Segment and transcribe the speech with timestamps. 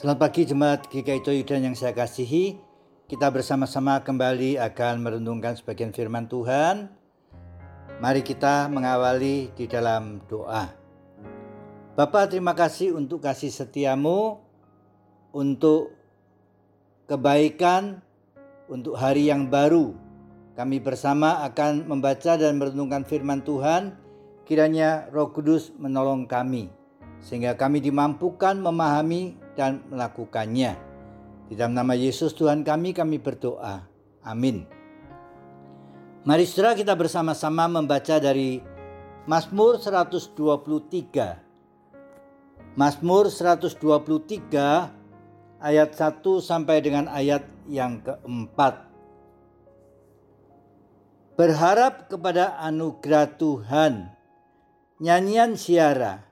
[0.00, 2.56] Selamat pagi jemaat GKI Toyudan yang saya kasihi.
[3.04, 6.88] Kita bersama-sama kembali akan merenungkan sebagian firman Tuhan.
[8.00, 10.72] Mari kita mengawali di dalam doa.
[12.00, 14.40] Bapak terima kasih untuk kasih setiamu,
[15.36, 15.92] untuk
[17.04, 18.00] kebaikan,
[18.72, 19.92] untuk hari yang baru.
[20.56, 24.00] Kami bersama akan membaca dan merenungkan firman Tuhan.
[24.48, 26.80] Kiranya roh kudus menolong kami
[27.20, 30.72] sehingga kami dimampukan memahami dan melakukannya.
[31.52, 33.84] Di dalam nama Yesus Tuhan kami, kami berdoa.
[34.24, 34.64] Amin.
[36.24, 38.64] Mari saudara kita bersama-sama membaca dari
[39.28, 40.32] Mazmur 123.
[42.72, 48.88] Mazmur 123 ayat 1 sampai dengan ayat yang keempat.
[51.36, 54.08] Berharap kepada anugerah Tuhan.
[55.00, 56.30] Nyanyian siara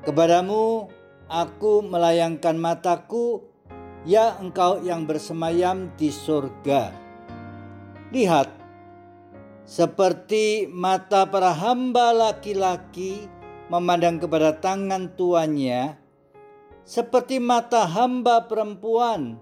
[0.00, 0.88] Kepadamu
[1.30, 3.46] aku melayangkan mataku,
[4.02, 6.90] ya engkau yang bersemayam di surga.
[8.10, 8.50] Lihat,
[9.62, 13.30] seperti mata para hamba laki-laki
[13.70, 15.94] memandang kepada tangan tuannya,
[16.82, 19.38] seperti mata hamba perempuan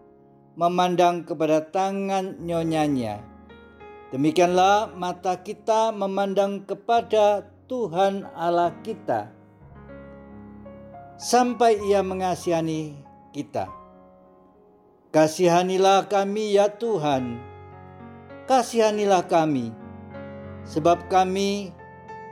[0.60, 3.24] memandang kepada tangan nyonyanya.
[4.12, 9.37] Demikianlah mata kita memandang kepada Tuhan Allah kita
[11.18, 12.94] sampai ia mengasihani
[13.34, 13.66] kita.
[15.10, 17.42] Kasihanilah kami ya Tuhan,
[18.46, 19.74] kasihanilah kami,
[20.62, 21.74] sebab kami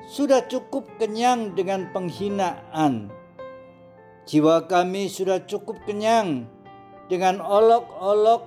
[0.07, 3.11] sudah cukup kenyang dengan penghinaan.
[4.27, 6.47] Jiwa kami sudah cukup kenyang
[7.11, 8.47] dengan olok-olok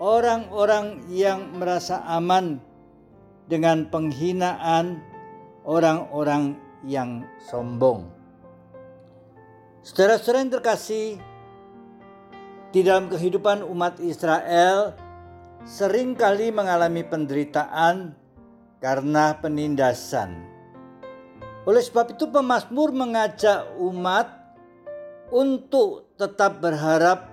[0.00, 2.60] orang-orang yang merasa aman
[3.48, 5.00] dengan penghinaan
[5.64, 8.23] orang-orang yang sombong.
[9.84, 11.20] Saudara-saudara yang terkasih,
[12.72, 14.96] di dalam kehidupan umat Israel
[15.68, 18.16] sering kali mengalami penderitaan
[18.80, 20.40] karena penindasan.
[21.68, 24.56] Oleh sebab itu pemazmur mengajak umat
[25.28, 27.28] untuk tetap berharap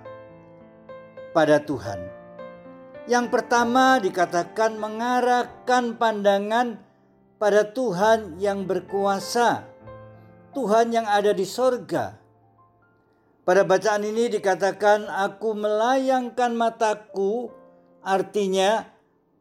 [1.32, 2.04] pada Tuhan.
[3.08, 6.76] Yang pertama dikatakan mengarahkan pandangan
[7.40, 9.64] pada Tuhan yang berkuasa,
[10.52, 12.21] Tuhan yang ada di sorga.
[13.42, 17.50] Pada bacaan ini dikatakan aku melayangkan mataku
[17.98, 18.86] artinya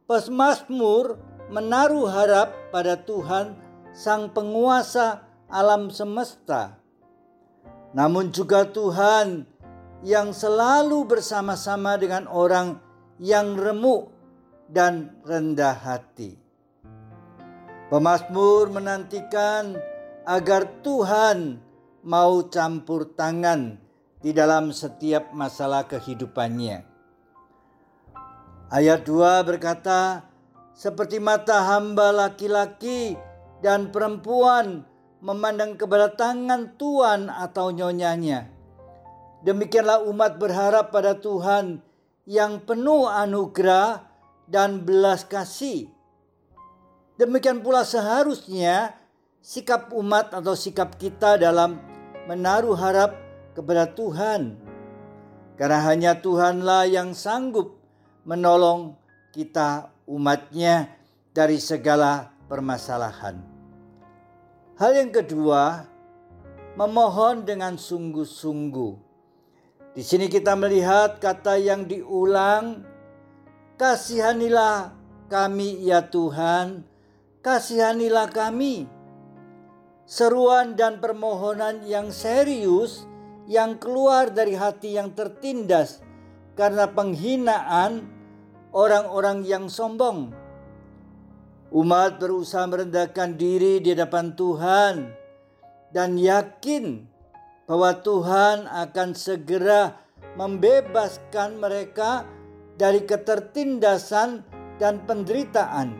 [0.09, 1.22] pesmasmur
[1.53, 3.53] menaruh harap pada Tuhan
[3.94, 6.81] sang penguasa alam semesta.
[7.94, 9.45] Namun juga Tuhan
[10.01, 12.81] yang selalu bersama-sama dengan orang
[13.22, 14.09] yang remuk
[14.66, 16.41] dan rendah hati.
[17.94, 19.78] Pemasmur menantikan
[20.25, 21.61] agar Tuhan
[22.01, 23.91] mau campur tangan
[24.22, 26.86] di dalam setiap masalah kehidupannya.
[28.72, 30.24] Ayat 2 berkata,
[30.72, 33.20] seperti mata hamba laki-laki
[33.59, 34.88] dan perempuan
[35.22, 38.50] memandang kepada tangan tuan atau nyonyanya.
[39.46, 41.82] Demikianlah umat berharap pada Tuhan
[42.26, 44.06] yang penuh anugerah
[44.50, 45.90] dan belas kasih.
[47.22, 48.98] Demikian pula seharusnya
[49.42, 51.78] sikap umat atau sikap kita dalam
[52.26, 53.18] menaruh harap
[53.51, 54.57] kepada Tuhan.
[55.59, 57.78] Karena hanya Tuhanlah yang sanggup
[58.25, 58.97] menolong
[59.31, 60.89] kita umatnya
[61.31, 63.40] dari segala permasalahan.
[64.75, 65.85] Hal yang kedua,
[66.75, 68.94] memohon dengan sungguh-sungguh.
[69.91, 72.88] Di sini kita melihat kata yang diulang,
[73.75, 74.95] kasihanilah
[75.28, 76.88] kami ya Tuhan,
[77.44, 78.88] kasihanilah kami.
[80.09, 83.07] Seruan dan permohonan yang serius
[83.51, 86.00] yang keluar dari hati yang tertindas
[86.56, 88.07] karena penghinaan
[88.72, 90.31] orang-orang yang sombong.
[91.72, 94.95] Umat berusaha merendahkan diri di hadapan Tuhan
[95.91, 97.03] dan yakin
[97.67, 99.99] bahwa Tuhan akan segera
[100.40, 102.23] membebaskan mereka
[102.79, 104.47] dari ketertindasan
[104.79, 105.96] dan penderitaan.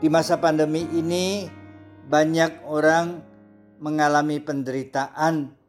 [0.00, 1.44] Di masa pandemi ini,
[2.08, 3.20] banyak orang
[3.80, 5.59] mengalami penderitaan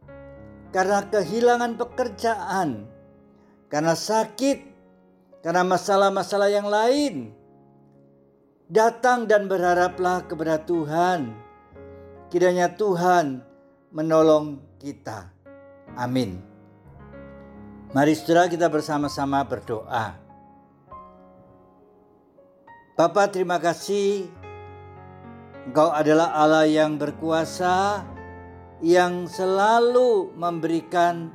[0.71, 2.87] karena kehilangan pekerjaan,
[3.67, 4.59] karena sakit,
[5.43, 7.35] karena masalah-masalah yang lain.
[8.71, 11.35] Datang dan berharaplah kepada Tuhan.
[12.31, 13.43] Kiranya Tuhan
[13.91, 15.27] menolong kita.
[15.99, 16.39] Amin.
[17.91, 20.15] Mari saudara kita bersama-sama berdoa.
[22.95, 24.31] Bapak terima kasih
[25.61, 28.01] Engkau adalah Allah yang berkuasa
[28.81, 31.29] yang selalu memberikan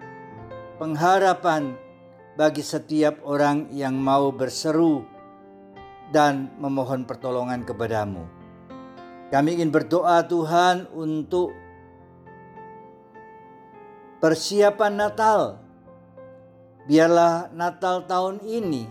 [0.82, 1.78] pengharapan
[2.34, 5.06] bagi setiap orang yang mau berseru
[6.10, 8.26] dan memohon pertolongan kepadamu.
[9.30, 11.54] Kami ingin berdoa Tuhan untuk
[14.18, 15.40] persiapan Natal.
[16.86, 18.86] Biarlah Natal tahun ini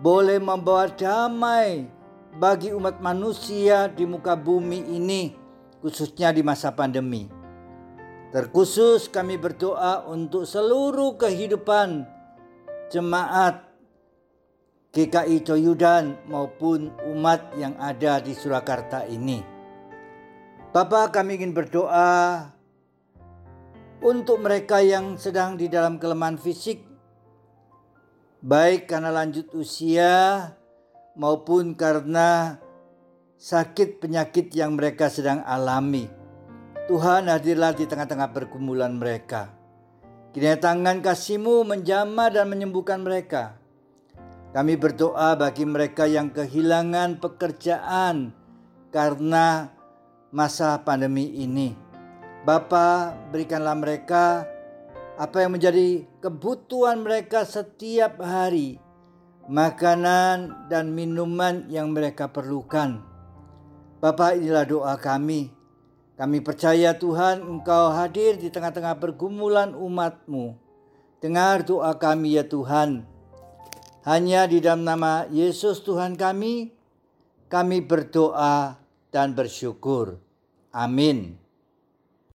[0.00, 1.88] boleh membawa damai
[2.36, 5.32] bagi umat manusia di muka bumi ini,
[5.80, 7.43] khususnya di masa pandemi.
[8.34, 12.02] Terkhusus kami berdoa untuk seluruh kehidupan
[12.90, 13.62] jemaat
[14.90, 19.38] GKI Coyudan maupun umat yang ada di Surakarta ini.
[20.74, 22.50] Bapak kami ingin berdoa
[24.02, 26.82] untuk mereka yang sedang di dalam kelemahan fisik,
[28.42, 30.50] baik karena lanjut usia
[31.14, 32.58] maupun karena
[33.38, 36.23] sakit penyakit yang mereka sedang alami.
[36.84, 39.48] Tuhan hadirlah di tengah-tengah pergumulan mereka.
[40.36, 43.56] Kiranya tangan kasihmu menjamah dan menyembuhkan mereka.
[44.52, 48.36] Kami berdoa bagi mereka yang kehilangan pekerjaan
[48.92, 49.72] karena
[50.28, 51.72] masa pandemi ini.
[52.44, 54.44] Bapa, berikanlah mereka
[55.16, 58.76] apa yang menjadi kebutuhan mereka setiap hari,
[59.48, 63.00] makanan dan minuman yang mereka perlukan.
[64.04, 65.63] Bapa, inilah doa kami.
[66.14, 70.54] Kami percaya Tuhan Engkau hadir di tengah-tengah pergumulan umatmu.
[71.18, 73.02] Dengar doa kami ya Tuhan.
[74.06, 76.70] Hanya di dalam nama Yesus Tuhan kami,
[77.50, 78.78] kami berdoa
[79.10, 80.22] dan bersyukur.
[80.70, 81.43] Amin.